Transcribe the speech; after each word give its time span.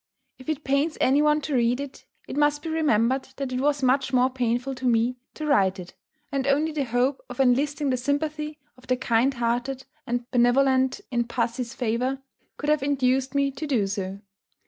If 0.39 0.49
it 0.49 0.63
pains 0.63 0.97
any 0.99 1.21
one 1.21 1.41
to 1.41 1.53
read 1.53 1.79
it, 1.79 2.07
it 2.27 2.35
must 2.35 2.63
be 2.63 2.69
remembered 2.69 3.27
that 3.35 3.51
it 3.51 3.61
was 3.61 3.83
much 3.83 4.11
more 4.11 4.31
painful 4.31 4.73
to 4.73 4.87
me 4.87 5.19
to 5.35 5.45
write 5.45 5.77
it; 5.77 5.93
and 6.31 6.47
only 6.47 6.71
the 6.71 6.85
hope 6.85 7.21
of 7.29 7.39
enlisting 7.39 7.91
the 7.91 7.97
sympathy 7.97 8.57
of 8.75 8.87
the 8.87 8.97
kind 8.97 9.35
hearted 9.35 9.85
and 10.07 10.25
benevolent 10.31 11.01
in 11.11 11.25
pussy's 11.27 11.75
favour 11.75 12.17
could 12.57 12.69
have 12.71 12.81
induced 12.81 13.35
me 13.35 13.51
to 13.51 13.67
do 13.67 13.85
so. 13.85 14.21